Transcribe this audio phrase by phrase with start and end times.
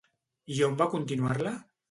[0.55, 1.55] I on va continuar-la?